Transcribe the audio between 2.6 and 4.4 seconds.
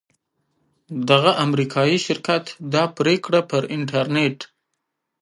دا پریکړه پر انټرنیټ